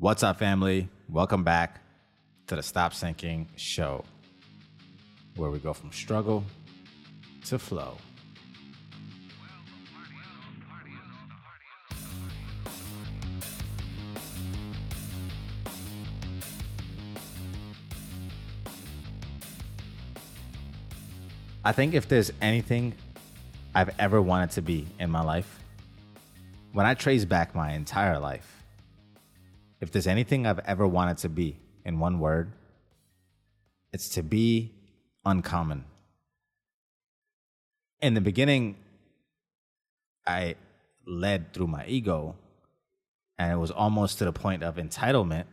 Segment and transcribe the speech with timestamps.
[0.00, 0.88] What's up, family?
[1.08, 1.80] Welcome back
[2.46, 4.04] to the Stop Sinking Show,
[5.34, 6.44] where we go from struggle
[7.46, 7.96] to flow.
[21.64, 22.94] I think if there's anything
[23.74, 25.58] I've ever wanted to be in my life,
[26.72, 28.57] when I trace back my entire life,
[29.80, 32.52] if there's anything I've ever wanted to be in one word,
[33.92, 34.72] it's to be
[35.24, 35.84] uncommon.
[38.00, 38.76] In the beginning,
[40.26, 40.56] I
[41.06, 42.36] led through my ego,
[43.38, 45.44] and it was almost to the point of entitlement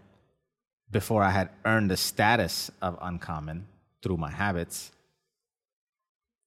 [0.92, 3.68] before I had earned the status of uncommon
[4.02, 4.92] through my habits.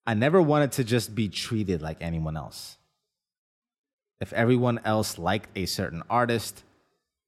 [0.07, 2.77] I never wanted to just be treated like anyone else.
[4.21, 6.65] If everyone else liked a certain artist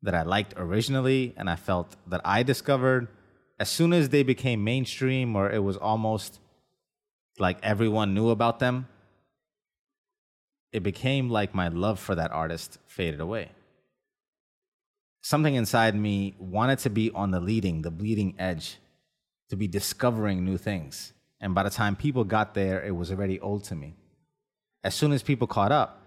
[0.02, 3.08] that I liked originally and I felt that I discovered,
[3.58, 6.40] as soon as they became mainstream or it was almost
[7.38, 8.88] like everyone knew about them,
[10.72, 13.50] it became like my love for that artist faded away.
[15.22, 18.78] Something inside me wanted to be on the leading, the bleeding edge,
[19.50, 21.12] to be discovering new things.
[21.40, 23.96] And by the time people got there, it was already old to me.
[24.82, 26.02] As soon as people caught up,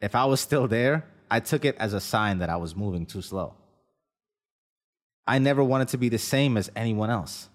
[0.00, 3.06] if I was still there, I took it as a sign that I was moving
[3.06, 3.54] too slow.
[5.26, 7.48] I never wanted to be the same as anyone else.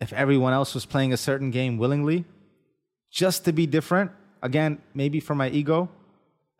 [0.00, 2.24] If everyone else was playing a certain game willingly,
[3.10, 5.88] just to be different, again, maybe for my ego,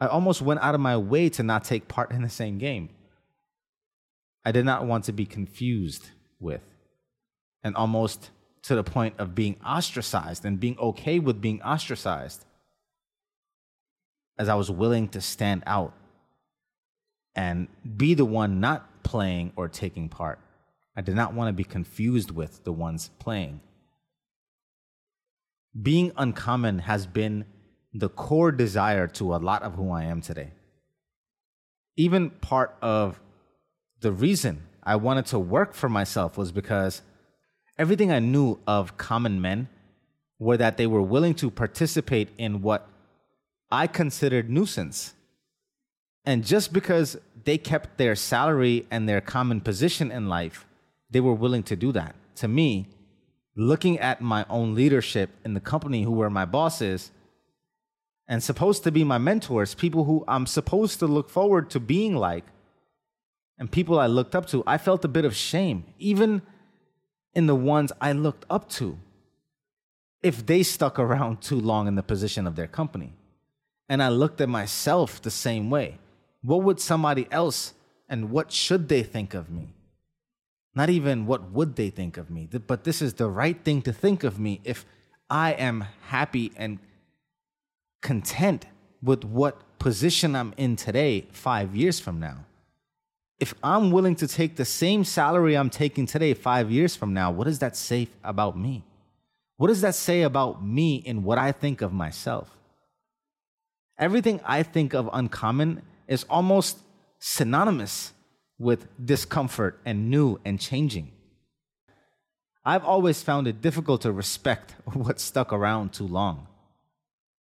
[0.01, 2.91] I almost went out of my way to not take part in the same game.
[4.45, 6.63] I did not want to be confused with
[7.63, 8.31] and almost
[8.63, 12.45] to the point of being ostracized and being okay with being ostracized
[14.39, 15.93] as I was willing to stand out
[17.35, 20.39] and be the one not playing or taking part.
[20.97, 23.61] I did not want to be confused with the ones playing.
[25.81, 27.45] Being uncommon has been
[27.93, 30.51] the core desire to a lot of who I am today.
[31.97, 33.21] Even part of
[34.01, 37.03] the reason I wanted to work for myself was because
[37.79, 39.69] everything I knew of common men
[40.39, 42.89] were that they were willing to participate in what
[43.75, 45.15] I considered nuisance.
[46.25, 50.65] And just because they kept their salary and their common position in life,
[51.11, 52.15] they were willing to do that.
[52.37, 52.87] To me,
[53.57, 57.11] looking at my own leadership in the company who were my bosses
[58.29, 62.15] and supposed to be my mentors, people who I'm supposed to look forward to being
[62.15, 62.45] like,
[63.59, 66.43] and people I looked up to, I felt a bit of shame, even
[67.35, 68.99] in the ones I looked up to,
[70.23, 73.15] if they stuck around too long in the position of their company.
[73.89, 75.99] And I looked at myself the same way.
[76.43, 77.75] What would somebody else
[78.09, 79.75] and what should they think of me?
[80.75, 83.93] Not even what would they think of me, but this is the right thing to
[83.93, 84.85] think of me if
[85.31, 86.79] I am happy and
[88.03, 88.67] content
[89.03, 92.45] with what position I'm in today, five years from now.
[93.39, 97.31] If I'm willing to take the same salary I'm taking today, five years from now,
[97.31, 98.85] what does that say about me?
[99.57, 102.57] What does that say about me and what I think of myself?
[103.99, 106.79] Everything I think of uncommon is almost
[107.19, 108.13] synonymous
[108.59, 111.13] with discomfort and new and changing.
[112.65, 116.47] I've always found it difficult to respect what stuck around too long.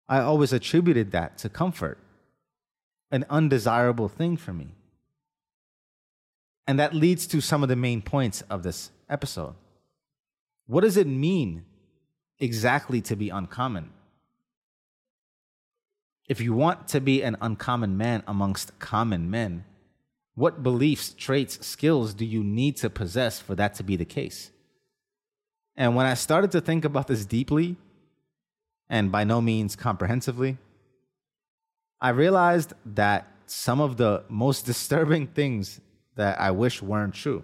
[0.08, 1.98] I always attributed that to comfort,
[3.10, 4.74] an undesirable thing for me.
[6.66, 9.54] And that leads to some of the main points of this episode.
[10.66, 11.64] What does it mean
[12.38, 13.90] exactly to be uncommon?
[16.30, 19.64] If you want to be an uncommon man amongst common men,
[20.36, 24.52] what beliefs, traits, skills do you need to possess for that to be the case?
[25.76, 27.74] And when I started to think about this deeply,
[28.88, 30.58] and by no means comprehensively,
[32.00, 35.80] I realized that some of the most disturbing things
[36.14, 37.42] that I wish weren't true.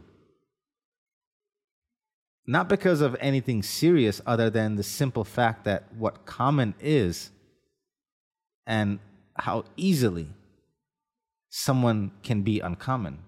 [2.47, 7.33] Not because of anything serious other than the simple fact that what common is
[8.67, 8.99] and
[9.37, 10.29] how easily
[11.51, 13.19] someone can be uncommon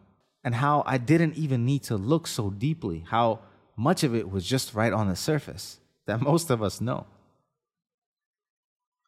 [0.44, 3.40] and how I didn't even need to look so deeply, how
[3.76, 7.06] much of it was just right on the surface that most of us know.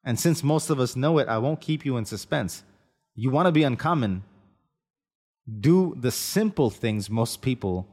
[0.05, 2.63] And since most of us know it, I won't keep you in suspense.
[3.15, 4.23] You want to be uncommon,
[5.61, 7.87] do the simple things most people,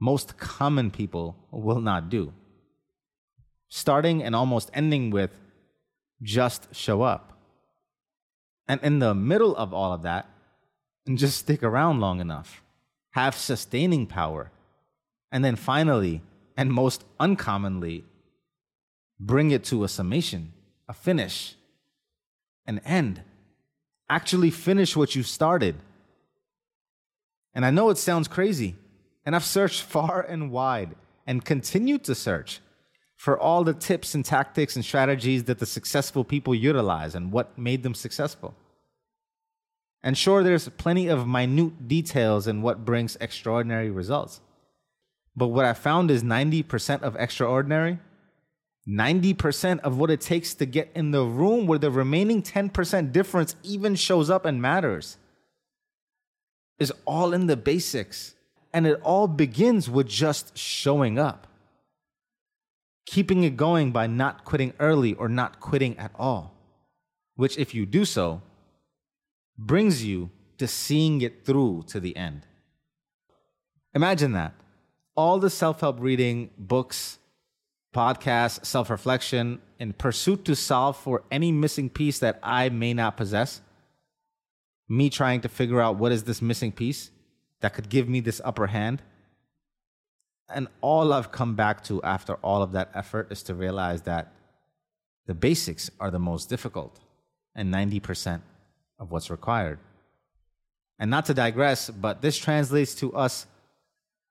[0.00, 2.32] most common people, will not do.
[3.68, 5.30] Starting and almost ending with
[6.22, 7.31] just show up.
[8.72, 10.30] And in the middle of all of that,
[11.06, 12.62] and just stick around long enough.
[13.10, 14.50] have sustaining power,
[15.30, 16.22] and then finally,
[16.56, 18.02] and most uncommonly,
[19.20, 20.54] bring it to a summation,
[20.88, 21.54] a finish,
[22.66, 23.20] an end.
[24.08, 25.74] Actually, finish what you started.
[27.52, 28.74] And I know it sounds crazy,
[29.26, 30.96] and I've searched far and wide
[31.26, 32.60] and continue to search
[33.16, 37.58] for all the tips and tactics and strategies that the successful people utilize and what
[37.58, 38.54] made them successful.
[40.02, 44.40] And sure, there's plenty of minute details in what brings extraordinary results.
[45.36, 47.98] But what I found is 90% of extraordinary,
[48.86, 53.54] 90% of what it takes to get in the room where the remaining 10% difference
[53.62, 55.18] even shows up and matters
[56.78, 58.34] is all in the basics.
[58.74, 61.46] And it all begins with just showing up.
[63.06, 66.54] Keeping it going by not quitting early or not quitting at all,
[67.36, 68.40] which, if you do so,
[69.58, 72.46] brings you to seeing it through to the end.
[73.94, 74.54] Imagine that.
[75.14, 77.18] All the self help reading, books,
[77.94, 83.16] podcasts, self reflection, in pursuit to solve for any missing piece that I may not
[83.16, 83.60] possess.
[84.88, 87.10] Me trying to figure out what is this missing piece
[87.60, 89.02] that could give me this upper hand.
[90.48, 94.32] And all I've come back to after all of that effort is to realize that
[95.26, 97.00] the basics are the most difficult
[97.54, 98.40] and 90%
[99.02, 99.78] of what's required.
[100.98, 103.46] And not to digress, but this translates to us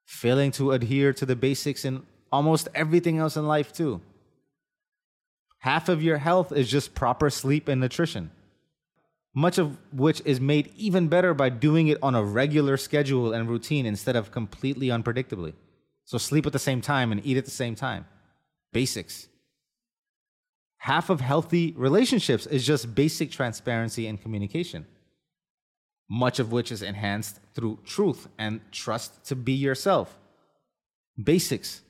[0.06, 4.00] failing to adhere to the basics in almost everything else in life, too.
[5.58, 8.30] Half of your health is just proper sleep and nutrition,
[9.34, 13.48] much of which is made even better by doing it on a regular schedule and
[13.48, 15.52] routine instead of completely unpredictably.
[16.04, 18.06] So, sleep at the same time and eat at the same time.
[18.72, 19.28] Basics
[20.82, 24.84] half of healthy relationships is just basic transparency and communication,
[26.10, 30.18] much of which is enhanced through truth and trust to be yourself.
[31.22, 31.82] Basics.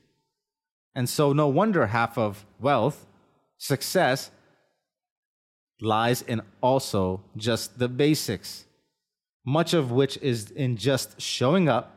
[0.94, 3.06] And so, no wonder half of wealth,
[3.56, 4.30] success,
[5.80, 8.66] lies in also just the basics,
[9.46, 11.96] much of which is in just showing up,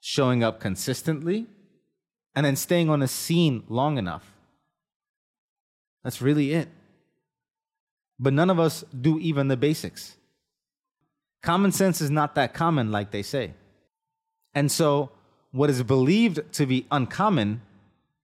[0.00, 1.46] showing up consistently,
[2.34, 4.33] and then staying on a scene long enough
[6.04, 6.68] that's really it.
[8.20, 10.16] But none of us do even the basics.
[11.42, 13.54] Common sense is not that common, like they say.
[14.54, 15.10] And so,
[15.50, 17.62] what is believed to be uncommon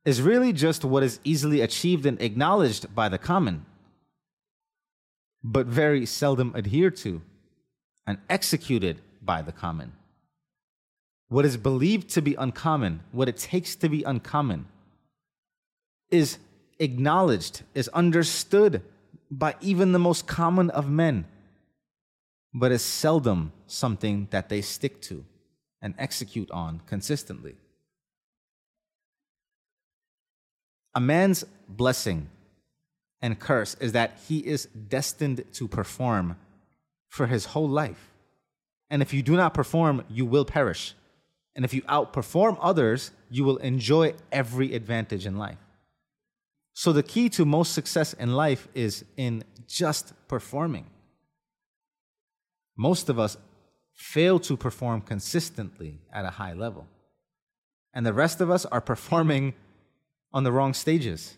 [0.05, 3.67] is really just what is easily achieved and acknowledged by the common,
[5.43, 7.21] but very seldom adhered to
[8.07, 9.93] and executed by the common.
[11.29, 14.67] What is believed to be uncommon, what it takes to be uncommon,
[16.11, 16.39] is
[16.81, 18.83] acknowledged, is understood
[19.31, 21.27] by even the most common of men,
[22.53, 25.25] but is seldom something that they stick to
[25.81, 27.55] and execute on consistently.
[30.95, 32.29] A man's blessing
[33.23, 36.37] and curse is that he is destined to perform
[37.09, 38.11] for his whole life.
[38.89, 40.95] And if you do not perform, you will perish.
[41.55, 45.59] And if you outperform others, you will enjoy every advantage in life.
[46.83, 50.87] So, the key to most success in life is in just performing.
[52.75, 53.37] Most of us
[53.93, 56.87] fail to perform consistently at a high level.
[57.93, 59.53] And the rest of us are performing
[60.33, 61.37] on the wrong stages,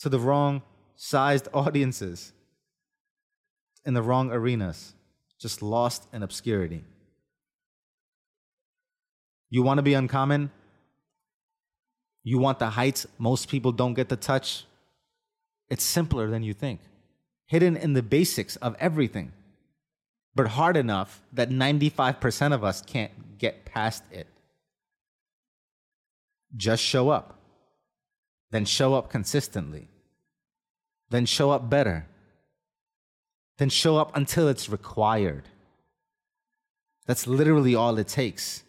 [0.00, 0.60] to the wrong
[0.94, 2.34] sized audiences,
[3.86, 4.92] in the wrong arenas,
[5.38, 6.84] just lost in obscurity.
[9.48, 10.50] You want to be uncommon?
[12.24, 14.64] You want the heights most people don't get to touch?
[15.68, 16.80] It's simpler than you think,
[17.46, 19.32] hidden in the basics of everything,
[20.34, 24.26] but hard enough that 95% of us can't get past it.
[26.56, 27.38] Just show up,
[28.50, 29.88] then show up consistently,
[31.10, 32.06] then show up better,
[33.58, 35.48] then show up until it's required.
[37.06, 38.62] That's literally all it takes.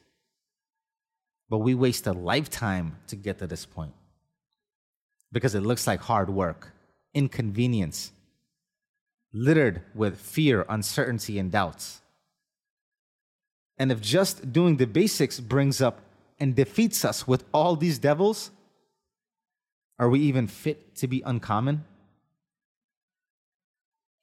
[1.49, 3.93] But we waste a lifetime to get to this point
[5.31, 6.71] because it looks like hard work,
[7.13, 8.11] inconvenience,
[9.33, 12.01] littered with fear, uncertainty, and doubts.
[13.77, 15.99] And if just doing the basics brings up
[16.39, 18.51] and defeats us with all these devils,
[19.99, 21.83] are we even fit to be uncommon?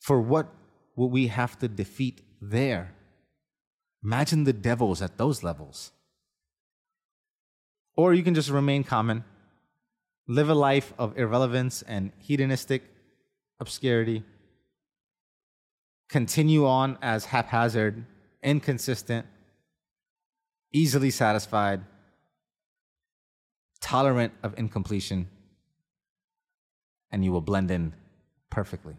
[0.01, 0.49] For what
[0.97, 2.95] would we have to defeat there?
[4.03, 5.93] Imagine the devils at those levels.
[7.97, 9.25] Or you can just remain common,
[10.27, 12.83] live a life of irrelevance and hedonistic
[13.61, 14.25] obscurity,
[16.09, 18.05] continue on as haphazard,
[18.43, 19.27] inconsistent,
[20.73, 21.83] easily satisfied,
[23.81, 25.29] tolerant of incompletion,
[27.11, 27.93] and you will blend in
[28.51, 28.97] perfectly.